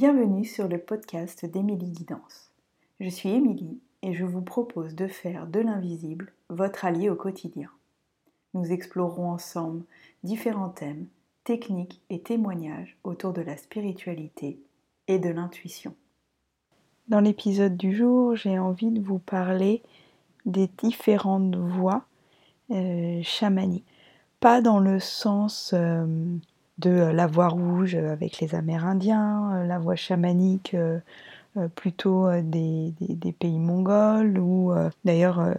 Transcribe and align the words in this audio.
Bienvenue 0.00 0.44
sur 0.44 0.68
le 0.68 0.78
podcast 0.78 1.44
d'Émilie 1.44 1.90
Guidance. 1.90 2.52
Je 3.00 3.08
suis 3.08 3.30
Émilie 3.30 3.80
et 4.02 4.14
je 4.14 4.24
vous 4.24 4.42
propose 4.42 4.94
de 4.94 5.08
faire 5.08 5.48
de 5.48 5.58
l'invisible 5.58 6.32
votre 6.50 6.84
allié 6.84 7.10
au 7.10 7.16
quotidien. 7.16 7.68
Nous 8.54 8.70
explorerons 8.70 9.32
ensemble 9.32 9.82
différents 10.22 10.68
thèmes, 10.68 11.08
techniques 11.42 12.00
et 12.10 12.20
témoignages 12.20 12.96
autour 13.02 13.32
de 13.32 13.40
la 13.40 13.56
spiritualité 13.56 14.60
et 15.08 15.18
de 15.18 15.30
l'intuition. 15.30 15.96
Dans 17.08 17.18
l'épisode 17.18 17.76
du 17.76 17.92
jour, 17.92 18.36
j'ai 18.36 18.56
envie 18.56 18.92
de 18.92 19.00
vous 19.00 19.18
parler 19.18 19.82
des 20.46 20.70
différentes 20.78 21.56
voix 21.56 22.04
euh, 22.70 23.20
chamaniques. 23.24 23.84
Pas 24.38 24.60
dans 24.60 24.78
le 24.78 25.00
sens 25.00 25.72
euh, 25.74 26.06
de 26.78 26.90
la 26.90 27.26
voix 27.26 27.48
rouge 27.48 27.94
avec 27.94 28.40
les 28.40 28.54
Amérindiens, 28.54 29.52
euh, 29.54 29.66
la 29.66 29.78
voix 29.78 29.96
chamanique 29.96 30.76
plutôt 31.74 32.30
des, 32.40 32.94
pays 33.40 33.58
mongols, 33.58 34.38
ou 34.38 34.72
d'ailleurs 35.04 35.54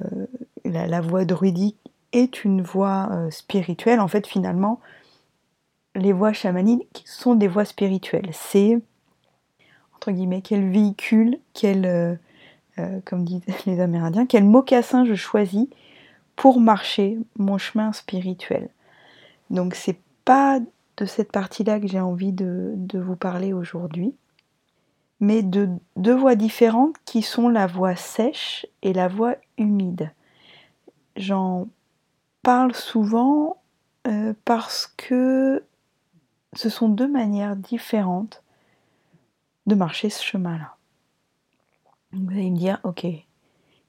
la, 0.63 1.01
voix 1.01 1.25
druidique 1.25 1.75
est 2.13 2.45
une 2.45 2.61
voix 2.61 3.09
spirituelle. 3.31 3.99
En 3.99 4.07
fait, 4.07 4.25
finalement, 4.25 4.79
les 5.95 6.13
voix 6.13 6.31
chamaniques 6.31 7.03
sont 7.05 7.35
des 7.35 7.49
voix 7.49 7.65
spirituelles. 7.65 8.29
C'est, 8.31 8.79
entre 9.95 10.11
guillemets, 10.11 10.41
quel 10.41 10.69
véhicule, 10.69 11.37
quel, 11.53 12.17
comme 13.03 13.25
disent 13.25 13.43
les 13.65 13.81
Amérindiens, 13.81 14.25
quel 14.25 14.45
mocassin 14.45 15.03
je 15.03 15.15
choisis 15.15 15.67
pour 16.39 16.61
marcher 16.61 17.17
mon 17.37 17.57
chemin 17.57 17.91
spirituel. 17.91 18.69
Donc 19.49 19.75
c'est 19.75 19.99
pas 20.23 20.61
cette 21.05 21.31
partie-là 21.31 21.79
que 21.79 21.87
j'ai 21.87 21.99
envie 21.99 22.31
de, 22.31 22.75
vous 22.93 23.15
parler 23.15 23.53
aujourd'hui, 23.53 24.15
mais 25.19 25.43
de 25.43 25.69
deux 25.95 26.15
voix 26.15 26.35
différentes 26.35 26.95
qui 27.05 27.21
sont 27.21 27.49
la 27.49 27.67
voix 27.67 27.95
sèche 27.95 28.65
et 28.81 28.93
la 28.93 29.07
voix 29.07 29.35
humide. 29.57 30.11
J'en 31.15 31.67
parle 32.41 32.73
souvent 32.73 33.57
euh, 34.07 34.33
parce 34.45 34.87
que 34.97 35.63
ce 36.53 36.69
sont 36.69 36.89
deux 36.89 37.07
manières 37.07 37.55
différentes 37.55 38.43
de 39.67 39.75
marcher 39.75 40.09
ce 40.09 40.23
chemin-là. 40.23 40.75
Vous 42.11 42.31
allez 42.31 42.49
me 42.49 42.57
dire, 42.57 42.79
ok, 42.83 43.05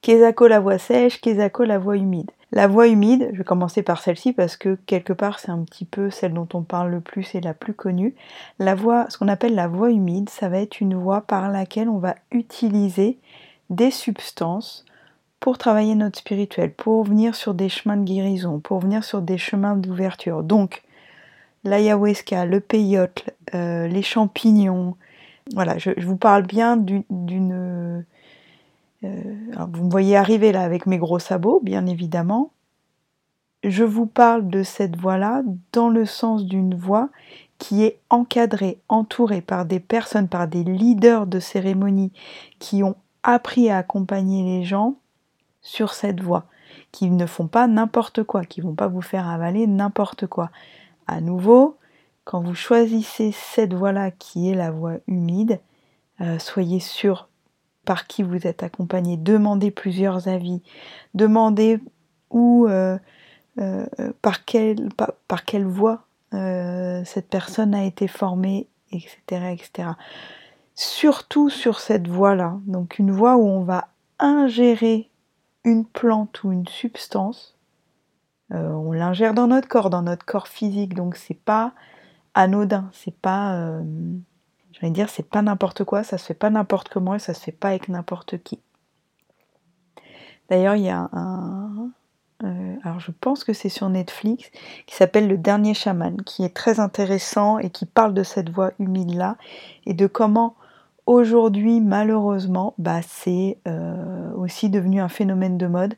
Kezako 0.03 0.47
la 0.49 0.61
voix 0.61 0.79
sèche, 0.79 1.21
Kezako 1.21 1.65
la 1.65 1.79
voix 1.79 1.97
humide. 1.97 2.31
La 2.53 2.67
voix 2.67 2.89
humide, 2.89 3.31
je 3.33 3.39
vais 3.39 3.45
commencer 3.45 3.83
par 3.83 4.01
celle-ci 4.01 4.33
parce 4.33 4.57
que 4.57 4.77
quelque 4.87 5.13
part 5.13 5.39
c'est 5.39 5.51
un 5.51 5.63
petit 5.63 5.85
peu 5.85 6.11
celle 6.11 6.35
dont 6.35 6.49
on 6.53 6.63
parle 6.63 6.91
le 6.91 7.01
plus 7.01 7.35
et 7.35 7.41
la 7.41 7.55
plus 7.55 7.75
connue. 7.75 8.15
La 8.59 8.75
voix, 8.75 9.07
ce 9.09 9.19
qu'on 9.19 9.29
appelle 9.29 9.55
la 9.55 9.69
voix 9.69 9.91
humide, 9.91 10.29
ça 10.29 10.49
va 10.49 10.59
être 10.59 10.81
une 10.81 10.97
voix 10.97 11.21
par 11.21 11.51
laquelle 11.51 11.89
on 11.89 11.99
va 11.99 12.17
utiliser 12.33 13.19
des 13.71 13.93
substances 13.93 14.85
pour 15.39 15.59
travailler 15.59 15.95
notre 15.95 16.19
spirituel, 16.19 16.73
pour 16.73 17.05
venir 17.05 17.35
sur 17.35 17.55
des 17.55 17.69
chemins 17.69 17.97
de 17.97 18.05
guérison, 18.05 18.59
pour 18.59 18.81
venir 18.81 19.05
sur 19.05 19.23
des 19.23 19.39
chemins 19.39 19.77
d'ouverture. 19.77 20.43
Donc, 20.43 20.83
l'ayahuasca, 21.65 22.45
le 22.45 22.61
peyote, 22.61 23.31
euh, 23.55 23.87
les 23.87 24.03
champignons, 24.03 24.97
voilà, 25.55 25.79
je, 25.79 25.91
vous 26.05 26.17
parle 26.17 26.43
bien 26.43 26.77
d'une 26.77 28.05
euh, 29.05 29.67
vous 29.73 29.85
me 29.85 29.91
voyez 29.91 30.17
arriver 30.17 30.53
là 30.53 30.63
avec 30.63 30.87
mes 30.87 30.99
gros 30.99 31.19
sabots, 31.19 31.61
bien 31.63 31.87
évidemment. 31.87 32.53
Je 33.63 33.85
vous 33.85 34.07
parle 34.07 34.49
de 34.49 34.63
cette 34.63 34.97
voix-là 34.97 35.43
dans 35.73 35.89
le 35.89 36.07
sens 36.07 36.45
d'une 36.45 36.75
voix 36.75 37.11
qui 37.59 37.85
est 37.85 38.01
encadrée, 38.09 38.81
entourée 38.89 39.43
par 39.43 39.67
des 39.67 39.81
personnes, 39.81 40.29
par 40.29 40.49
des 40.49 40.65
leaders 40.65 41.27
de 41.27 41.41
cérémonie 41.41 42.13
qui 42.59 42.83
ont 42.83 42.97
appris 43.23 43.69
à 43.69 43.79
accompagner 43.79 44.45
les 44.45 44.65
gens 44.65 44.95
sur 45.61 45.93
cette 45.93 46.23
voie, 46.23 46.47
qui 46.91 47.11
ne 47.11 47.27
font 47.27 47.49
pas 47.49 47.67
n'importe 47.67 48.23
quoi, 48.23 48.45
qui 48.45 48.63
vont 48.63 48.75
pas 48.75 48.89
vous 48.89 49.03
faire 49.03 49.29
avaler 49.29 49.67
n'importe 49.67 50.27
quoi. 50.27 50.51
À 51.07 51.21
nouveau, 51.21 51.77
quand 52.25 52.41
vous 52.41 52.55
choisissez 52.55 53.33
cette 53.33 53.75
voie-là 53.75 54.11
qui 54.11 54.51
est 54.51 54.55
la 54.55 54.71
voie 54.71 54.95
humide, 55.07 55.61
euh, 56.23 56.39
soyez 56.39 56.81
sûr 56.81 57.29
par 57.85 58.07
qui 58.07 58.23
vous 58.23 58.47
êtes 58.47 58.63
accompagné, 58.63 59.17
demandez 59.17 59.71
plusieurs 59.71 60.29
avis, 60.29 60.63
demandez 61.15 61.81
où, 62.31 62.67
euh, 62.69 62.99
euh, 63.59 63.87
par, 64.23 64.45
quelle, 64.45 64.89
par, 65.27 65.45
quelle 65.45 65.67
voie 65.67 66.07
euh, 66.35 67.03
cette 67.05 67.29
personne 67.29 67.75
a 67.75 67.85
été 67.85 68.07
formée, 68.09 68.69
etc., 68.93 69.19
etc. 69.53 69.89
Surtout 70.75 71.51
sur 71.51 71.81
cette 71.81 72.09
voie-là, 72.09 72.59
donc 72.67 72.99
une 72.99 73.11
voie 73.11 73.37
où 73.37 73.47
on 73.47 73.63
va 73.63 73.89
ingérer 74.19 75.11
une 75.65 75.85
plante 75.85 76.43
ou 76.45 76.53
une 76.53 76.69
substance, 76.69 77.57
on 78.53 78.91
l'ingère 78.91 79.33
dans 79.33 79.47
notre 79.47 79.69
corps, 79.69 79.91
dans 79.91 80.03
notre 80.03 80.27
corps 80.27 80.49
physique, 80.49 80.95
donc 80.95 81.15
c'est 81.15 81.39
pas 81.39 81.73
anodin, 82.35 82.91
c'est 82.93 83.15
pas 83.15 83.79
je 84.81 84.87
vais 84.87 84.93
dire, 84.93 85.11
c'est 85.11 85.29
pas 85.29 85.43
n'importe 85.43 85.85
quoi, 85.85 86.03
ça 86.03 86.17
se 86.17 86.25
fait 86.25 86.35
pas 86.35 86.49
n'importe 86.49 86.89
comment 86.89 87.15
et 87.15 87.19
ça 87.19 87.35
se 87.35 87.41
fait 87.41 87.53
pas 87.53 87.69
avec 87.69 87.91
n'importe 87.91 88.43
qui. 88.43 88.61
D'ailleurs, 90.49 90.75
il 90.75 90.85
y 90.85 90.89
a 90.89 91.11
un. 91.13 91.91
Euh, 92.43 92.77
alors, 92.83 92.99
je 92.99 93.11
pense 93.21 93.45
que 93.45 93.53
c'est 93.53 93.69
sur 93.69 93.91
Netflix, 93.91 94.51
qui 94.87 94.97
s'appelle 94.97 95.29
Le 95.29 95.37
Dernier 95.37 95.75
Chaman, 95.75 96.23
qui 96.23 96.45
est 96.45 96.57
très 96.57 96.81
intéressant 96.81 97.59
et 97.59 97.69
qui 97.69 97.85
parle 97.85 98.15
de 98.15 98.23
cette 98.23 98.49
voix 98.49 98.73
humide-là 98.79 99.37
et 99.85 99.93
de 99.93 100.07
comment 100.07 100.57
aujourd'hui, 101.05 101.83
malheureusement, 101.83 102.73
bah, 102.79 103.03
c'est 103.07 103.59
euh, 103.69 104.33
aussi 104.33 104.71
devenu 104.71 105.03
un 105.03 105.11
phénomène 105.11 105.59
de 105.59 105.67
mode 105.67 105.95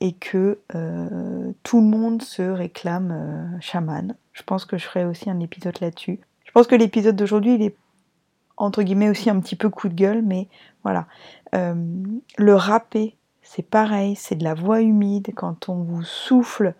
et 0.00 0.12
que 0.12 0.58
euh, 0.74 1.52
tout 1.62 1.80
le 1.80 1.86
monde 1.86 2.20
se 2.20 2.42
réclame 2.42 3.58
chaman. 3.60 4.14
Je 4.34 4.42
pense 4.42 4.66
que 4.66 4.76
je 4.76 4.84
ferai 4.84 5.06
aussi 5.06 5.30
un 5.30 5.40
épisode 5.40 5.80
là-dessus. 5.80 6.20
Je 6.44 6.52
pense 6.52 6.66
que 6.66 6.74
l'épisode 6.74 7.16
d'aujourd'hui, 7.16 7.54
il 7.54 7.62
est 7.62 7.76
entre 8.60 8.82
guillemets 8.82 9.08
aussi 9.08 9.30
un 9.30 9.40
petit 9.40 9.56
peu 9.56 9.70
coup 9.70 9.88
de 9.88 9.94
gueule, 9.94 10.22
mais 10.22 10.48
voilà. 10.82 11.06
Euh, 11.54 11.74
le 12.36 12.54
râpé, 12.54 13.16
c'est 13.42 13.62
pareil, 13.62 14.14
c'est 14.16 14.36
de 14.36 14.44
la 14.44 14.54
voix 14.54 14.80
humide. 14.80 15.32
Quand 15.34 15.68
on 15.68 15.82
vous 15.82 16.02
souffle 16.02 16.74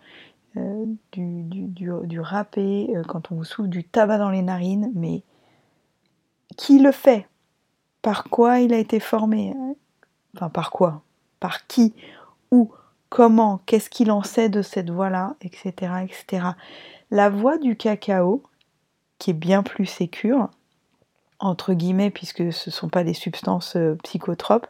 euh, 0.57 0.85
du, 1.11 1.43
du, 1.43 2.19
râpé, 2.19 2.89
euh, 2.95 3.03
quand 3.03 3.31
on 3.31 3.35
vous 3.35 3.43
souffle 3.43 3.69
du 3.69 3.83
tabac 3.83 4.19
dans 4.19 4.29
les 4.29 4.41
narines, 4.43 4.91
mais 4.95 5.23
qui 6.55 6.79
le 6.79 6.91
fait? 6.91 7.27
Par 8.01 8.25
quoi 8.25 8.59
il 8.59 8.73
a 8.73 8.77
été 8.77 8.99
formé? 8.99 9.53
Enfin, 10.35 10.49
par 10.49 10.71
quoi? 10.71 11.01
Par 11.39 11.67
qui? 11.67 11.93
Où 12.51 12.71
Comment? 13.09 13.59
Qu'est-ce 13.65 13.89
qu'il 13.89 14.11
en 14.11 14.23
sait 14.23 14.49
de 14.49 14.61
cette 14.61 14.89
voix-là? 14.89 15.35
Etc. 15.41 15.71
etc. 16.03 16.47
La 17.11 17.29
voix 17.29 17.57
du 17.57 17.75
cacao, 17.75 18.43
qui 19.19 19.31
est 19.31 19.33
bien 19.35 19.63
plus 19.63 19.85
sécure, 19.85 20.49
entre 21.41 21.73
guillemets, 21.73 22.11
puisque 22.11 22.53
ce 22.53 22.69
ne 22.69 22.71
sont 22.71 22.87
pas 22.87 23.03
des 23.03 23.15
substances 23.15 23.75
euh, 23.75 23.95
psychotropes, 24.03 24.67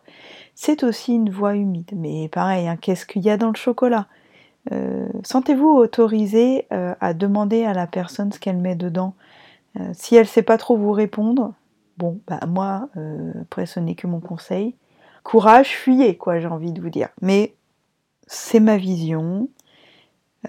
c'est 0.56 0.84
aussi 0.84 1.14
une 1.14 1.30
voie 1.30 1.56
humide. 1.56 1.92
Mais 1.96 2.30
pareil, 2.30 2.68
hein, 2.68 2.78
qu'est-ce 2.78 3.06
qu'il 3.06 3.22
y 3.22 3.30
a 3.30 3.38
dans 3.38 3.50
le 3.50 3.56
chocolat? 3.56 4.08
Euh, 4.72 5.08
Sentez-vous 5.24 5.70
autorisé 5.70 6.68
euh, 6.72 6.96
à 7.02 7.14
demander 7.14 7.66
à 7.66 7.74
la 7.74 7.88
personne 7.88 8.32
ce 8.32 8.40
qu'elle 8.40 8.58
met 8.58 8.76
dedans? 8.76 9.14
Si 9.94 10.18
elle 10.18 10.24
ne 10.24 10.28
sait 10.28 10.42
pas 10.42 10.58
trop 10.58 10.76
vous 10.76 10.92
répondre, 10.92 11.54
bon, 11.98 12.20
bah 12.28 12.42
moi, 12.46 12.90
après 13.40 13.66
ce 13.66 13.80
n'est 13.80 13.96
que 13.96 14.06
mon 14.06 14.20
conseil. 14.20 14.76
Courage, 15.24 15.70
fuyez, 15.70 16.18
quoi, 16.18 16.42
j'ai 16.42 16.48
envie 16.48 16.74
de 16.74 16.82
vous 16.82 16.90
dire. 16.90 17.08
Mais 17.22 17.56
c'est 18.28 18.60
ma 18.60 18.76
vision. 18.76 19.48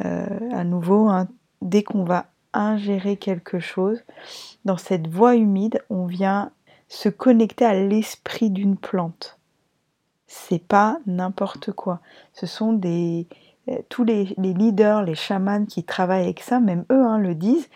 à 0.01 0.65
nouveau, 0.65 1.09
hein, 1.09 1.29
dès 1.61 1.85
qu'on 1.85 2.03
va 2.03 2.32
ingérer 2.53 3.17
quelque 3.17 3.59
chose, 3.59 4.03
dans 4.65 4.77
cette 4.77 5.09
voie 5.09 5.37
humide, 5.37 5.83
on 5.91 6.07
vient 6.07 6.51
se 6.89 7.09
connecter 7.09 7.65
à 7.65 7.75
l'esprit 7.75 8.51
d'une 8.51 8.77
plante. 8.77 9.39
C'est 10.27 10.63
pas 10.63 10.99
n'importe 11.07 11.73
quoi. 11.73 12.01
Ce 12.33 12.47
sont 12.47 12.73
des 12.73 13.27
euh, 13.69 13.79
tous 13.89 14.05
les, 14.05 14.35
leaders, 14.39 15.03
les 15.03 15.15
chamans 15.15 15.67
qui 15.67 15.85
travaillent 15.85 16.25
avec 16.25 16.41
ça, 16.41 16.59
même 16.59 16.85
eux 16.91 17.05
hein, 17.05 17.19
le 17.19 17.35
disent. 17.35 17.69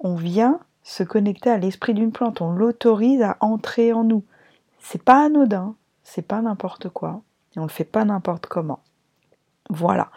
On 0.00 0.14
vient 0.14 0.60
se 0.82 1.02
connecter 1.02 1.50
à 1.50 1.58
l'esprit 1.58 1.94
d'une 1.94 2.12
plante. 2.12 2.40
On 2.40 2.52
l'autorise 2.52 3.22
à 3.22 3.36
entrer 3.40 3.92
en 3.92 4.04
nous. 4.04 4.24
C'est 4.80 5.02
pas 5.02 5.26
anodin. 5.26 5.74
C'est 6.02 6.26
pas 6.26 6.40
n'importe 6.40 6.88
quoi. 6.88 7.22
Et 7.56 7.58
on 7.58 7.64
le 7.64 7.68
fait 7.68 7.84
pas 7.84 8.04
n'importe 8.04 8.46
comment. 8.46 8.80
Voilà. 9.70 10.10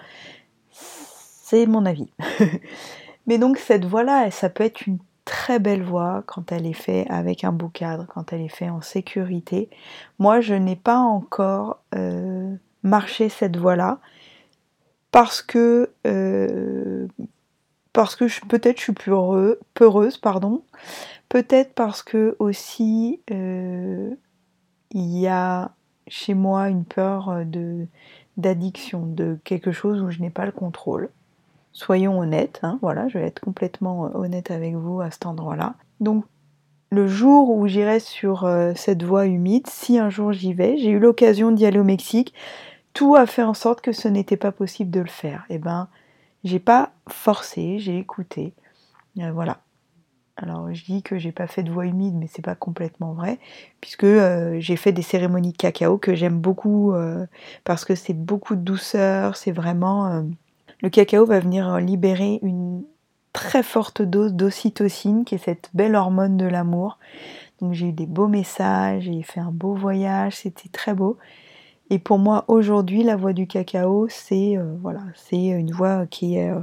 C'est 0.72 1.66
mon 1.66 1.86
avis. 1.86 2.12
Mais 3.28 3.38
donc 3.38 3.58
cette 3.58 3.86
voix-là, 3.86 4.32
ça 4.32 4.50
peut 4.50 4.64
être 4.64 4.88
une 4.88 5.00
très 5.26 5.60
belle 5.60 5.84
voix 5.84 6.24
quand 6.26 6.52
elle 6.52 6.66
est 6.66 6.74
faite 6.74 7.06
avec 7.10 7.44
un 7.44 7.52
beau 7.52 7.68
cadre, 7.68 8.08
quand 8.08 8.32
elle 8.32 8.42
est 8.42 8.48
faite 8.48 8.72
en 8.72 8.82
sécurité. 8.82 9.70
Moi, 10.20 10.40
je 10.40 10.54
n'ai 10.54 10.78
pas 10.78 10.98
encore 10.98 11.82
euh, 11.96 12.56
marché 12.82 13.30
cette 13.30 13.58
voie-là 13.58 14.00
parce 15.12 15.42
que 15.42 15.92
euh, 16.06 17.08
parce 17.92 18.16
que 18.16 18.26
peut-être 18.48 18.78
je 18.78 18.84
suis 18.84 18.94
plus 18.94 19.12
peureuse, 19.74 20.18
pardon, 20.18 20.64
Peut-être 21.30 21.74
parce 21.74 22.04
que 22.04 22.36
aussi 22.40 23.20
euh, 23.32 24.16
il 24.92 25.18
y 25.18 25.28
a 25.28 25.72
chez 26.08 26.34
moi 26.34 26.70
une 26.70 26.86
peur 26.86 27.46
de 27.46 27.88
d'addiction, 28.38 29.06
de 29.06 29.38
quelque 29.44 29.72
chose 29.72 30.02
où 30.02 30.10
je 30.10 30.20
n'ai 30.20 30.30
pas 30.30 30.46
le 30.46 30.52
contrôle. 30.52 31.10
Soyons 31.78 32.18
honnêtes, 32.18 32.60
hein, 32.64 32.80
voilà, 32.82 33.08
je 33.08 33.20
vais 33.20 33.28
être 33.28 33.40
complètement 33.40 34.10
honnête 34.16 34.50
avec 34.50 34.74
vous 34.74 35.00
à 35.00 35.12
cet 35.12 35.28
endroit-là. 35.28 35.76
Donc 36.00 36.26
le 36.90 37.06
jour 37.06 37.52
où 37.52 37.68
j'irai 37.68 38.00
sur 38.00 38.46
euh, 38.46 38.74
cette 38.76 39.04
voie 39.04 39.28
humide, 39.28 39.68
si 39.68 40.00
un 40.00 40.10
jour 40.10 40.34
j'y 40.34 40.56
vais, 40.56 40.80
j'ai 40.80 40.90
eu 40.90 40.98
l'occasion 40.98 41.52
d'y 41.52 41.68
aller 41.68 41.78
au 41.78 41.84
Mexique, 41.84 42.34
tout 42.94 43.16
a 43.16 43.28
fait 43.28 43.44
en 43.44 43.54
sorte 43.54 43.82
que 43.82 43.92
ce 43.92 44.08
n'était 44.08 44.38
pas 44.38 44.52
possible 44.52 44.90
de 44.90 45.02
le 45.02 45.08
faire. 45.08 45.46
Eh 45.52 45.60
ben, 45.60 45.88
j'ai 46.44 46.58
pas 46.58 46.94
forcé, 47.08 47.78
j'ai 47.78 48.00
écouté. 48.00 48.56
Euh, 49.20 49.32
voilà. 49.32 49.60
Alors 50.36 50.74
je 50.74 50.84
dis 50.84 51.04
que 51.04 51.20
j'ai 51.20 51.32
pas 51.32 51.46
fait 51.46 51.62
de 51.62 51.70
voie 51.70 51.86
humide, 51.86 52.16
mais 52.16 52.26
c'est 52.26 52.44
pas 52.44 52.56
complètement 52.56 53.14
vrai, 53.14 53.38
puisque 53.82 54.04
euh, 54.04 54.60
j'ai 54.60 54.78
fait 54.78 54.94
des 54.94 55.04
cérémonies 55.04 55.52
de 55.52 55.58
cacao 55.58 56.00
que 56.00 56.16
j'aime 56.16 56.40
beaucoup 56.40 56.92
parce 57.66 57.86
que 57.86 57.94
c'est 57.94 58.16
beaucoup 58.16 58.56
de 58.56 58.62
douceur, 58.62 59.36
c'est 59.36 59.52
vraiment 59.52 60.24
le 60.82 60.90
cacao 60.90 61.26
va 61.26 61.40
venir 61.40 61.78
libérer 61.78 62.40
une 62.44 62.84
très 63.34 63.64
forte 63.64 64.02
dose 64.02 64.34
d'ocytocine, 64.34 65.24
qui 65.24 65.36
est 65.36 65.38
cette 65.38 65.70
belle 65.74 65.96
hormone 65.96 66.38
de 66.38 66.46
l'amour. 66.46 66.98
Donc 67.62 67.74
j'ai 67.74 67.90
eu 67.90 67.94
des 67.94 68.06
beaux 68.06 68.28
messages, 68.28 69.04
j'ai 69.04 69.24
fait 69.24 69.40
un 69.40 69.52
beau 69.52 69.74
voyage, 69.74 70.38
c'était 70.38 70.70
très 70.70 70.94
beau. 70.94 71.18
Et 71.90 72.00
pour 72.00 72.20
moi 72.20 72.46
aujourd'hui, 72.48 73.04
la 73.04 73.16
voie 73.16 73.34
du 73.34 73.48
cacao, 73.48 74.08
c'est 74.10 74.58
euh, 74.58 74.76
voilà, 74.82 75.02
c'est 75.16 75.46
une 75.46 75.72
voie 75.72 76.06
qui 76.08 76.38
est 76.38 76.50
euh, 76.50 76.60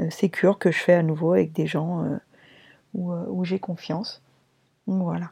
euh, 0.00 0.10
sécure 0.10 0.58
que 0.58 0.70
je 0.70 0.78
fais 0.78 0.94
à 0.94 1.02
nouveau 1.02 1.32
avec 1.32 1.52
des 1.52 1.66
gens 1.66 2.04
où, 2.94 3.44
j'ai 3.44 3.58
confiance. 3.58 4.22
Voilà. 4.86 5.30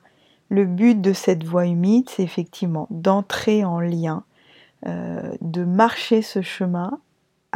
Le 0.48 0.64
but 0.64 1.00
de 1.00 1.12
cette 1.12 1.42
voie 1.42 1.66
humide, 1.66 2.08
c'est 2.08 2.22
effectivement 2.22 2.86
d'entrer 2.90 3.64
en 3.64 3.80
lien, 3.80 4.22
de 4.84 5.64
marcher 5.64 6.22
ce 6.22 6.42
chemin 6.42 7.00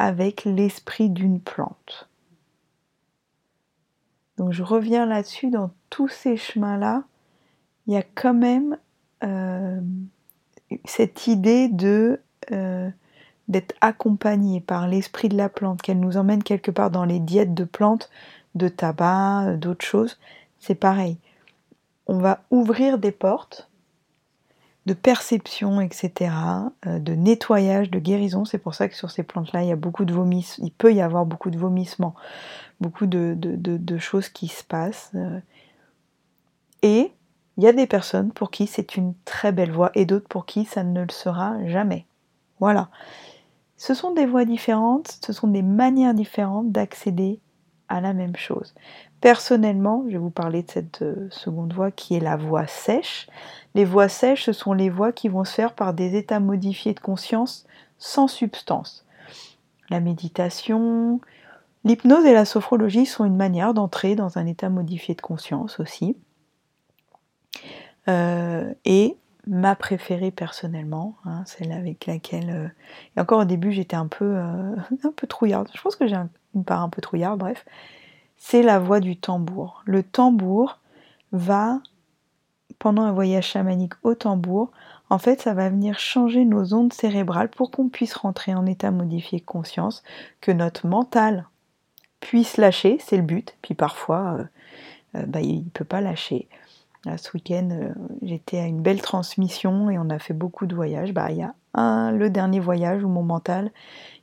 avec 0.00 0.44
l'esprit 0.46 1.10
d'une 1.10 1.40
plante. 1.40 2.08
Donc 4.38 4.52
je 4.52 4.62
reviens 4.62 5.04
là-dessus, 5.04 5.50
dans 5.50 5.70
tous 5.90 6.08
ces 6.08 6.38
chemins-là, 6.38 7.04
il 7.86 7.92
y 7.92 7.96
a 7.98 8.02
quand 8.02 8.32
même 8.32 8.78
euh, 9.22 9.80
cette 10.86 11.26
idée 11.26 11.68
de 11.68 12.20
euh, 12.50 12.88
d'être 13.48 13.74
accompagné 13.80 14.60
par 14.60 14.88
l'esprit 14.88 15.28
de 15.28 15.36
la 15.36 15.48
plante, 15.48 15.82
qu'elle 15.82 16.00
nous 16.00 16.16
emmène 16.16 16.42
quelque 16.42 16.70
part 16.70 16.90
dans 16.90 17.04
les 17.04 17.18
diètes 17.18 17.52
de 17.52 17.64
plantes, 17.64 18.08
de 18.54 18.68
tabac, 18.68 19.56
d'autres 19.56 19.84
choses. 19.84 20.18
C'est 20.60 20.76
pareil. 20.76 21.18
On 22.06 22.18
va 22.18 22.44
ouvrir 22.50 22.98
des 22.98 23.12
portes 23.12 23.69
de 24.90 24.94
perception, 24.94 25.80
etc., 25.80 26.32
de 26.84 27.14
nettoyage, 27.14 27.92
de 27.92 28.00
guérison. 28.00 28.44
C'est 28.44 28.58
pour 28.58 28.74
ça 28.74 28.88
que 28.88 28.96
sur 28.96 29.08
ces 29.08 29.22
plantes-là, 29.22 29.62
il 29.62 29.68
y 29.68 29.72
a 29.72 29.76
beaucoup 29.76 30.04
de 30.04 30.12
vomissements. 30.12 30.66
Il 30.66 30.72
peut 30.72 30.92
y 30.92 31.00
avoir 31.00 31.26
beaucoup 31.26 31.50
de 31.50 31.58
vomissements, 31.58 32.16
beaucoup 32.80 33.06
de, 33.06 33.98
choses 33.98 34.28
qui 34.28 34.48
se 34.48 34.64
passent. 34.64 35.12
Euh. 35.14 35.38
Et 36.82 37.12
il 37.56 37.62
y 37.62 37.68
a 37.68 37.72
des 37.72 37.86
personnes 37.86 38.32
pour 38.32 38.50
qui 38.50 38.66
c'est 38.66 38.96
une 38.96 39.14
très 39.24 39.52
belle 39.52 39.70
voie 39.70 39.92
et 39.94 40.06
d'autres 40.06 40.26
pour 40.26 40.44
qui 40.44 40.64
ça 40.64 40.82
ne 40.82 41.02
le 41.02 41.12
sera 41.12 41.64
jamais. 41.66 42.04
Voilà. 42.58 42.88
Ce 43.76 43.94
sont 43.94 44.12
des 44.12 44.26
voies 44.26 44.44
différentes, 44.44 45.20
ce 45.24 45.32
sont 45.32 45.46
des 45.46 45.62
manières 45.62 46.14
différentes 46.14 46.72
d'accéder 46.72 47.38
à 47.88 48.00
la 48.00 48.12
même 48.12 48.34
chose. 48.34 48.74
Personnellement, 49.20 50.04
je 50.06 50.12
vais 50.12 50.18
vous 50.18 50.30
parler 50.30 50.62
de 50.62 50.70
cette 50.70 51.02
euh, 51.02 51.28
seconde 51.30 51.74
voie 51.74 51.90
qui 51.90 52.14
est 52.14 52.20
la 52.20 52.36
voie 52.36 52.66
sèche. 52.66 53.28
Les 53.74 53.84
voies 53.84 54.08
sèches, 54.08 54.44
ce 54.44 54.52
sont 54.52 54.72
les 54.72 54.88
voies 54.88 55.12
qui 55.12 55.28
vont 55.28 55.44
se 55.44 55.52
faire 55.52 55.74
par 55.74 55.92
des 55.92 56.16
états 56.16 56.40
modifiés 56.40 56.94
de 56.94 57.00
conscience 57.00 57.66
sans 57.98 58.28
substance. 58.28 59.04
La 59.90 60.00
méditation, 60.00 61.20
L'hypnose 61.84 62.26
et 62.26 62.34
la 62.34 62.44
sophrologie 62.44 63.06
sont 63.06 63.24
une 63.24 63.36
manière 63.36 63.72
d'entrer 63.72 64.14
dans 64.14 64.38
un 64.38 64.46
état 64.46 64.68
modifié 64.68 65.14
de 65.14 65.20
conscience 65.20 65.80
aussi. 65.80 66.16
Euh, 68.08 68.72
et 68.84 69.16
ma 69.46 69.74
préférée 69.74 70.30
personnellement, 70.30 71.16
hein, 71.24 71.42
celle 71.46 71.72
avec 71.72 72.06
laquelle... 72.06 72.50
Euh, 72.50 73.20
encore 73.20 73.40
au 73.40 73.44
début 73.44 73.72
j'étais 73.72 73.96
un 73.96 74.08
peu, 74.08 74.36
un 75.04 75.12
peu 75.16 75.26
trouillarde, 75.26 75.70
je 75.74 75.80
pense 75.80 75.96
que 75.96 76.06
j'ai 76.06 76.16
une 76.54 76.64
part 76.64 76.82
un 76.82 76.90
peu 76.90 77.00
trouillarde, 77.00 77.38
bref, 77.38 77.64
c'est 78.40 78.62
la 78.62 78.80
voix 78.80 78.98
du 78.98 79.16
tambour. 79.16 79.82
Le 79.84 80.02
tambour 80.02 80.80
va, 81.30 81.80
pendant 82.80 83.02
un 83.02 83.12
voyage 83.12 83.46
chamanique 83.46 83.92
au 84.02 84.14
tambour, 84.14 84.72
en 85.10 85.18
fait 85.18 85.40
ça 85.42 85.54
va 85.54 85.68
venir 85.68 86.00
changer 86.00 86.44
nos 86.44 86.74
ondes 86.74 86.92
cérébrales 86.92 87.50
pour 87.50 87.70
qu'on 87.70 87.88
puisse 87.88 88.14
rentrer 88.14 88.54
en 88.54 88.66
état 88.66 88.90
modifié 88.90 89.38
de 89.38 89.44
conscience, 89.44 90.02
que 90.40 90.50
notre 90.50 90.88
mental 90.88 91.46
puisse 92.18 92.56
lâcher, 92.56 92.98
c'est 93.00 93.18
le 93.18 93.22
but. 93.22 93.56
Puis 93.62 93.74
parfois, 93.74 94.38
euh, 94.38 94.44
euh, 95.18 95.26
bah, 95.26 95.42
il 95.42 95.64
ne 95.64 95.70
peut 95.70 95.84
pas 95.84 96.00
lâcher. 96.00 96.48
Ce 97.04 97.30
week-end, 97.34 97.68
euh, 97.72 97.92
j'étais 98.22 98.58
à 98.58 98.66
une 98.66 98.82
belle 98.82 99.00
transmission 99.00 99.88
et 99.90 99.98
on 99.98 100.10
a 100.10 100.18
fait 100.18 100.34
beaucoup 100.34 100.66
de 100.66 100.74
voyages. 100.74 101.12
Bah, 101.12 101.30
il 101.30 101.38
y 101.38 101.42
a 101.42 101.54
un, 101.74 102.12
le 102.12 102.28
dernier 102.30 102.60
voyage 102.60 103.02
où 103.04 103.08
mon 103.08 103.22
mental, 103.22 103.70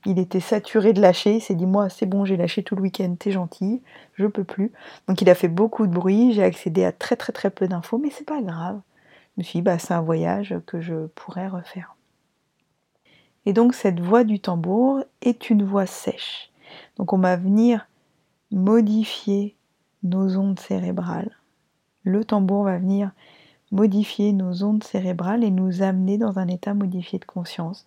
il 0.05 0.19
était 0.19 0.39
saturé 0.39 0.93
de 0.93 1.01
lâcher. 1.01 1.37
Il 1.37 1.41
s'est 1.41 1.55
dit, 1.55 1.65
moi, 1.65 1.89
c'est 1.89 2.05
bon, 2.05 2.23
j'ai 2.25 2.37
lâché 2.37 2.63
tout 2.63 2.75
le 2.75 2.81
week-end, 2.81 3.15
t'es 3.17 3.31
gentil, 3.31 3.81
je 4.13 4.27
peux 4.27 4.43
plus. 4.43 4.71
Donc 5.07 5.21
il 5.21 5.29
a 5.29 5.35
fait 5.35 5.47
beaucoup 5.47 5.87
de 5.87 5.91
bruit, 5.91 6.33
j'ai 6.33 6.43
accédé 6.43 6.85
à 6.85 6.91
très 6.91 7.15
très 7.15 7.33
très 7.33 7.49
peu 7.49 7.67
d'infos, 7.67 7.97
mais 7.97 8.11
c'est 8.11 8.27
pas 8.27 8.41
grave. 8.41 8.79
Je 9.35 9.41
me 9.41 9.43
suis 9.43 9.59
dit, 9.59 9.63
bah, 9.63 9.79
c'est 9.79 9.93
un 9.93 10.01
voyage 10.01 10.55
que 10.67 10.79
je 10.79 11.07
pourrais 11.07 11.47
refaire. 11.47 11.95
Et 13.45 13.53
donc 13.53 13.73
cette 13.73 14.01
voix 14.01 14.23
du 14.23 14.39
tambour 14.39 15.03
est 15.21 15.49
une 15.49 15.63
voix 15.63 15.85
sèche. 15.85 16.51
Donc 16.97 17.13
on 17.13 17.17
va 17.17 17.37
venir 17.37 17.87
modifier 18.51 19.55
nos 20.03 20.37
ondes 20.37 20.59
cérébrales. 20.59 21.31
Le 22.07 22.23
tambour 22.23 22.63
va 22.63 22.77
venir 22.77 23.11
modifier 23.73 24.31
nos 24.31 24.63
ondes 24.63 24.85
cérébrales 24.85 25.43
et 25.43 25.51
nous 25.51 25.81
amener 25.81 26.17
dans 26.17 26.39
un 26.39 26.47
état 26.47 26.73
modifié 26.73 27.19
de 27.19 27.25
conscience 27.25 27.85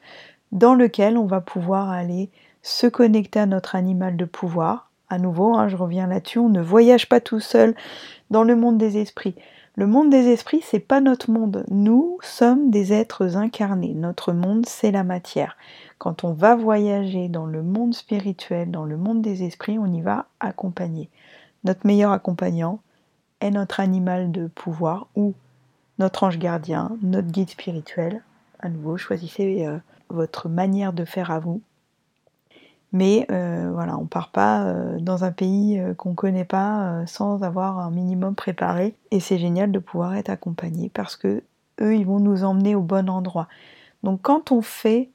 dans 0.52 0.75
lequel 0.75 1.17
on 1.17 1.25
va 1.25 1.40
pouvoir 1.40 1.88
aller 1.88 2.28
se 2.61 2.87
connecter 2.87 3.40
à 3.40 3.46
notre 3.46 3.76
animal 3.76 4.19
de 4.19 4.26
pouvoir. 4.26 4.90
À 5.08 5.17
nouveau, 5.17 5.55
hein, 5.55 5.69
je 5.69 5.76
reviens 5.76 6.06
là-dessus, 6.06 6.38
on 6.38 6.50
ne 6.50 6.61
voyage 6.61 7.08
pas 7.08 7.22
tout 7.22 7.40
seul 7.40 7.75
dans 8.28 8.44
le 8.44 8.56
monde 8.56 8.76
des 8.76 8.99
esprits. 8.99 9.37
Le 9.75 9.87
monde 9.87 10.11
des 10.11 10.28
esprits, 10.28 10.61
c'est 10.62 10.81
pas 10.81 11.00
notre 11.00 11.31
monde. 11.31 11.64
Nous 11.70 12.19
sommes 12.20 12.70
des 12.70 12.93
êtres 12.93 13.39
incarnés. 13.39 13.94
Notre 13.94 14.34
monde, 14.34 14.67
c'est 14.67 14.91
la 14.91 15.03
matière. 15.03 15.56
Quand 15.96 16.24
on 16.24 16.34
va 16.34 16.56
voyager 16.56 17.29
dans 17.31 17.46
le 17.46 17.62
monde 17.62 17.94
spirituel, 17.94 18.70
dans 18.70 18.84
le 18.84 18.98
monde 18.98 19.22
des 19.22 19.44
esprits, 19.44 19.79
on 19.79 19.86
y 19.86 20.03
va 20.03 20.27
accompagner. 20.41 21.08
Notre 21.65 21.86
meilleur 21.86 22.12
accompagnant 22.12 22.81
notre 23.49 23.81
animal 23.81 24.31
de 24.32 24.47
pouvoir 24.49 25.06
ou 25.17 25.35
notre 25.99 26.25
ange 26.25 26.39
gardien, 26.39 26.97
notre 27.03 27.29
guide 27.29 27.51
spirituel. 27.51 28.23
À 28.59 28.69
nouveau, 28.69 28.97
choisissez 28.97 29.67
euh, 29.67 29.79
votre 30.09 30.49
manière 30.49 30.93
de 30.93 31.05
faire 31.05 31.31
à 31.31 31.39
vous. 31.39 31.63
Mais 32.93 33.27
euh, 33.31 33.70
voilà, 33.73 33.97
on 33.97 34.06
part 34.06 34.31
pas 34.31 34.65
euh, 34.65 34.99
dans 34.99 35.25
un 35.25 35.31
pays 35.31 35.81
qu'on 35.97 36.15
connaît 36.15 36.44
pas 36.44 37.05
sans 37.06 37.43
avoir 37.43 37.79
un 37.79 37.91
minimum 37.91 38.35
préparé. 38.35 38.94
Et 39.11 39.20
c'est 39.20 39.39
génial 39.39 39.73
de 39.73 39.79
pouvoir 39.79 40.17
être 40.17 40.31
accompagné 40.31 40.91
parce 40.93 41.17
que 41.17 41.43
eux, 41.81 41.94
ils 41.94 42.06
vont 42.06 42.20
nous 42.20 42.44
emmener 42.44 42.75
au 42.75 42.82
bon 42.82 43.09
endroit. 43.09 43.49
Donc 44.03 44.20
quand 44.23 44.53
on 44.53 44.61
fait 44.61 45.09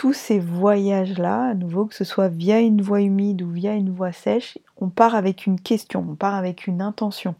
tous 0.00 0.14
ces 0.14 0.38
voyages-là, 0.38 1.50
à 1.50 1.54
nouveau, 1.54 1.84
que 1.84 1.94
ce 1.94 2.04
soit 2.04 2.28
via 2.28 2.58
une 2.58 2.80
voie 2.80 3.02
humide 3.02 3.42
ou 3.42 3.50
via 3.50 3.74
une 3.74 3.90
voie 3.90 4.12
sèche, 4.12 4.56
on 4.78 4.88
part 4.88 5.14
avec 5.14 5.44
une 5.44 5.60
question, 5.60 6.06
on 6.08 6.14
part 6.14 6.36
avec 6.36 6.66
une 6.66 6.80
intention. 6.80 7.34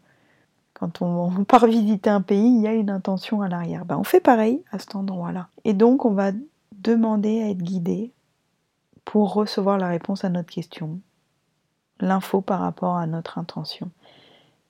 Quand 0.75 1.01
on, 1.01 1.43
part 1.43 1.65
visiter 1.65 2.11
un 2.11 2.21
pays, 2.21 2.55
il 2.55 2.61
y 2.61 2.67
a 2.67 2.73
une 2.73 2.91
intention 2.91 3.41
à 3.41 3.49
l'arrière. 3.49 3.83
Ben, 3.85 3.97
on 3.97 4.03
fait 4.03 4.19
pareil 4.19 4.61
à 4.71 4.77
cet 4.77 4.95
endroit-là. 4.95 5.47
Et 5.63 5.73
donc, 5.73 6.05
on 6.05 6.11
va 6.11 6.33
demander 6.73 7.41
à 7.41 7.49
être 7.49 7.63
guidé 7.63 8.11
pour 9.05 9.33
recevoir 9.33 9.79
la 9.79 9.87
réponse 9.87 10.23
à 10.23 10.29
notre 10.29 10.53
question, 10.53 10.99
l'info 11.99 12.41
par 12.41 12.59
rapport 12.59 12.95
à 12.95 13.07
notre 13.07 13.39
intention, 13.39 13.89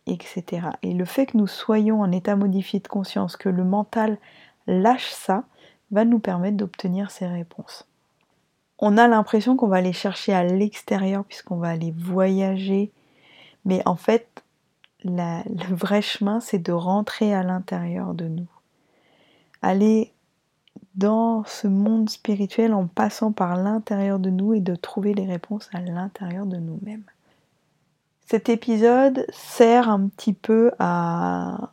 etc. 0.08 0.68
Et 0.82 0.94
le 0.94 1.04
fait 1.04 1.26
que 1.26 1.38
nous 1.38 1.46
soyons 1.46 2.00
en 2.00 2.14
état 2.14 2.38
modifié 2.38 2.80
de 2.80 2.88
conscience, 2.88 3.36
que 3.36 3.50
le 3.50 3.66
mental 3.66 4.18
lâche 4.66 5.12
ça, 5.12 5.44
va 5.92 6.06
nous 6.06 6.20
permettre 6.20 6.58
d'obtenir 6.58 7.12
ces 7.12 7.28
réponses. 7.28 7.88
On 8.80 8.98
a 8.98 9.08
l'impression 9.08 9.56
qu'on 9.56 9.68
va 9.68 9.78
aller 9.78 9.94
chercher 9.94 10.34
à 10.34 10.44
l'extérieur 10.44 11.24
puisqu'on 11.26 11.58
va 11.58 11.70
aller 11.70 11.94
voyager, 11.96 12.92
mais 13.66 13.82
en 13.86 13.96
fait, 13.96 14.44
le 15.04 15.76
vrai 15.76 16.02
chemin, 16.02 16.40
c'est 16.40 16.60
de 16.60 16.72
rentrer 16.72 17.34
à 17.34 17.44
l'intérieur 17.44 18.14
de 18.14 18.28
nous. 18.28 18.48
Aller 19.62 20.12
dans 20.96 21.44
ce 21.46 21.68
monde 21.68 22.10
spirituel 22.10 22.74
en 22.74 22.88
passant 22.88 23.32
par 23.32 23.56
l'intérieur 23.56 24.20
de 24.20 24.30
nous 24.30 24.54
et 24.54 24.60
de 24.60 24.76
trouver 24.76 25.14
les 25.14 25.26
réponses 25.26 25.70
à 25.74 25.80
l'intérieur 25.80 26.46
de 26.46 26.58
nous-mêmes. 26.58 27.04
Cet 28.26 28.50
épisode 28.50 29.26
sert 29.32 29.90
un 29.90 30.08
petit 30.08 30.34
peu 30.34 30.72
à 30.80 31.70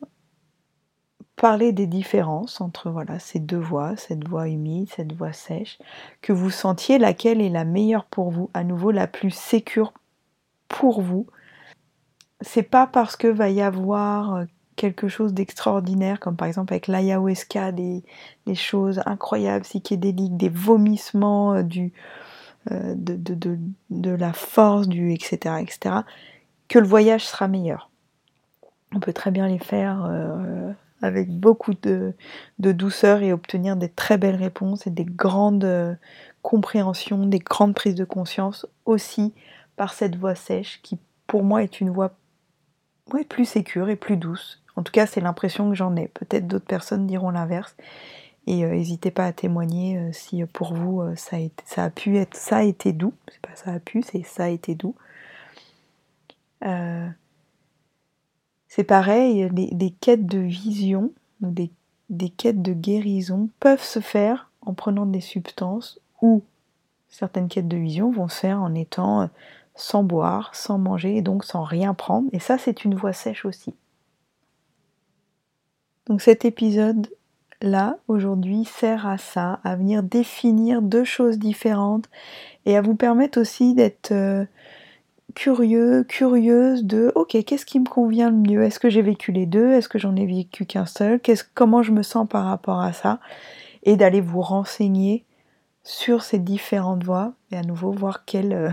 parler 1.38 1.72
des 1.72 1.86
différences 1.86 2.60
entre 2.60 2.90
voilà 2.90 3.18
ces 3.18 3.38
deux 3.38 3.58
voix, 3.58 3.96
cette 3.96 4.26
voix 4.26 4.48
humide, 4.48 4.90
cette 4.94 5.14
voix 5.14 5.32
sèche, 5.32 5.78
que 6.20 6.32
vous 6.32 6.50
sentiez 6.50 6.98
laquelle 6.98 7.40
est 7.40 7.48
la 7.48 7.64
meilleure 7.64 8.04
pour 8.04 8.30
vous, 8.30 8.50
à 8.54 8.64
nouveau 8.64 8.90
la 8.90 9.06
plus 9.06 9.30
sécure 9.30 9.92
pour 10.66 11.00
vous. 11.00 11.26
C'est 12.40 12.64
pas 12.64 12.86
parce 12.86 13.16
que 13.16 13.28
va 13.28 13.48
y 13.50 13.62
avoir 13.62 14.34
euh, 14.34 14.44
quelque 14.76 15.08
chose 15.08 15.32
d'extraordinaire, 15.32 16.20
comme 16.20 16.36
par 16.36 16.48
exemple 16.48 16.72
avec 16.72 16.88
l'ayahuasca, 16.88 17.72
des, 17.72 18.02
choses 18.54 19.00
incroyables, 19.06 19.64
psychédéliques, 19.64 20.36
des 20.36 20.48
vomissements, 20.48 21.54
euh, 21.54 21.62
euh, 22.70 22.94
de, 22.96 24.10
la 24.10 24.32
force, 24.32 24.88
du 24.88 25.12
etc., 25.12 25.56
etc., 25.60 25.96
que 26.68 26.78
le 26.78 26.86
voyage 26.86 27.24
sera 27.24 27.48
meilleur. 27.48 27.90
On 28.92 29.00
peut 29.00 29.12
très 29.12 29.30
bien 29.30 29.48
les 29.48 29.58
faire 29.58 30.08
avec 31.02 31.30
beaucoup 31.30 31.74
de, 31.74 32.14
douceur 32.58 33.22
et 33.22 33.32
obtenir 33.32 33.76
des 33.76 33.88
très 33.88 34.18
belles 34.18 34.36
réponses 34.36 34.86
et 34.86 34.90
des 34.90 35.04
grandes 35.04 35.64
euh, 35.64 35.94
compréhensions, 36.42 37.26
des 37.26 37.38
grandes 37.38 37.74
prises 37.74 37.94
de 37.94 38.04
conscience 38.04 38.66
aussi 38.84 39.34
par 39.76 39.92
cette 39.92 40.16
voix 40.16 40.34
sèche 40.34 40.80
qui 40.82 40.98
pour 41.26 41.44
moi 41.44 41.62
est 41.62 41.80
une 41.80 41.90
voix 41.90 42.12
plus 43.28 43.44
sécure 43.44 43.88
et 43.88 43.96
plus 43.96 44.16
douce. 44.16 44.62
En 44.76 44.82
tout 44.82 44.92
cas, 44.92 45.06
c'est 45.06 45.20
l'impression 45.20 45.68
que 45.70 45.74
j'en 45.74 45.96
ai. 45.96 46.08
Peut-être 46.08 46.46
d'autres 46.46 46.66
personnes 46.66 47.06
diront 47.06 47.30
l'inverse. 47.30 47.76
Et 48.46 48.64
euh, 48.64 48.70
n'hésitez 48.70 49.10
pas 49.10 49.26
à 49.26 49.32
témoigner 49.32 49.98
euh, 49.98 50.10
si 50.12 50.44
pour 50.46 50.74
vous 50.74 51.02
ça, 51.16 51.36
a 51.36 51.40
ça 51.64 51.84
a 51.84 51.90
pu 51.90 52.16
être, 52.16 52.34
ça 52.36 52.58
a 52.58 52.62
été 52.62 52.92
doux. 52.92 53.14
C'est 53.30 53.40
pas 53.40 53.54
ça 53.54 53.72
a 53.72 53.78
pu, 53.80 54.02
c'est 54.02 54.22
ça 54.22 54.44
a 54.44 54.48
été 54.48 54.74
doux. 54.74 54.94
C'est 58.68 58.84
pareil, 58.84 59.48
des 59.50 59.90
quêtes 59.90 60.26
de 60.26 60.38
vision, 60.38 61.12
des, 61.40 61.70
quêtes 62.30 62.62
de 62.62 62.72
guérison 62.72 63.48
peuvent 63.60 63.82
se 63.82 64.00
faire 64.00 64.50
en 64.60 64.74
prenant 64.74 65.06
des 65.06 65.20
substances 65.20 66.00
ou 66.20 66.42
certaines 67.08 67.48
quêtes 67.48 67.68
de 67.68 67.76
vision 67.76 68.10
vont 68.10 68.28
se 68.28 68.40
faire 68.40 68.60
en 68.60 68.74
étant 68.74 69.22
euh, 69.22 69.26
sans 69.74 70.02
boire, 70.02 70.54
sans 70.54 70.78
manger 70.78 71.16
et 71.16 71.22
donc 71.22 71.44
sans 71.44 71.62
rien 71.62 71.94
prendre. 71.94 72.28
Et 72.32 72.38
ça, 72.38 72.58
c'est 72.58 72.84
une 72.84 72.94
voie 72.94 73.14
sèche 73.14 73.46
aussi. 73.46 73.74
Donc 76.06 76.20
cet 76.20 76.44
épisode 76.44 77.08
là, 77.60 77.98
aujourd'hui, 78.08 78.64
sert 78.64 79.06
à 79.06 79.18
ça, 79.18 79.60
à 79.64 79.76
venir 79.76 80.02
définir 80.02 80.82
deux 80.82 81.04
choses 81.04 81.38
différentes 81.38 82.08
et 82.66 82.76
à 82.76 82.82
vous 82.82 82.94
permettre 82.94 83.40
aussi 83.40 83.74
d'être 83.74 84.12
euh, 84.12 84.44
curieux, 85.38 86.02
curieuse 86.02 86.84
de 86.84 87.12
ok, 87.14 87.44
qu'est-ce 87.44 87.64
qui 87.64 87.78
me 87.78 87.86
convient 87.86 88.28
le 88.28 88.36
mieux? 88.36 88.64
Est-ce 88.64 88.80
que 88.80 88.90
j'ai 88.90 89.02
vécu 89.02 89.30
les 89.30 89.46
deux? 89.46 89.70
Est-ce 89.70 89.88
que 89.88 89.96
j'en 89.96 90.16
ai 90.16 90.26
vécu 90.26 90.66
qu'un 90.66 90.84
seul? 90.84 91.20
Comment 91.54 91.84
je 91.84 91.92
me 91.92 92.02
sens 92.02 92.26
par 92.28 92.44
rapport 92.44 92.80
à 92.80 92.92
ça? 92.92 93.20
Et 93.84 93.96
d'aller 93.96 94.20
vous 94.20 94.40
renseigner 94.40 95.24
sur 95.84 96.24
ces 96.24 96.40
différentes 96.40 97.04
voies 97.04 97.34
et 97.52 97.56
à 97.56 97.62
nouveau 97.62 97.92
voir 97.92 98.24
euh, 98.34 98.70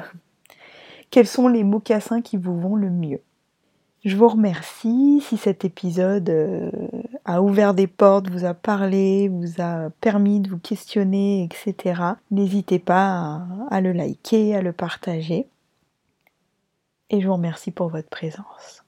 quels 1.11 1.27
sont 1.27 1.47
les 1.47 1.63
mocassins 1.63 2.23
qui 2.23 2.35
vous 2.35 2.59
vont 2.59 2.75
le 2.75 2.89
mieux. 2.89 3.21
Je 4.03 4.17
vous 4.17 4.27
remercie. 4.27 5.21
Si 5.23 5.37
cet 5.37 5.65
épisode 5.65 6.29
euh, 6.31 6.71
a 7.25 7.43
ouvert 7.43 7.75
des 7.75 7.87
portes, 7.87 8.31
vous 8.31 8.43
a 8.43 8.55
parlé, 8.55 9.29
vous 9.29 9.61
a 9.61 9.91
permis 10.01 10.39
de 10.39 10.49
vous 10.49 10.59
questionner, 10.59 11.43
etc. 11.43 12.01
N'hésitez 12.31 12.79
pas 12.79 13.43
à 13.69 13.81
le 13.81 13.91
liker, 13.91 14.55
à 14.55 14.63
le 14.63 14.73
partager 14.73 15.47
et 17.09 17.21
je 17.21 17.27
vous 17.27 17.33
remercie 17.33 17.71
pour 17.71 17.89
votre 17.89 18.09
présence. 18.09 18.84